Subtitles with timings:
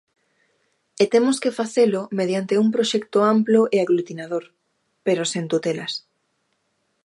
[1.03, 4.43] E temos que facelo mediante un proxecto amplo e aglutinador
[5.05, 5.93] pero sen tutelas.